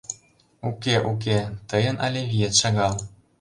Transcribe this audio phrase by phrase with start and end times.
[0.69, 1.37] —Уке, уке,
[1.69, 2.95] тыйын але виет шагал.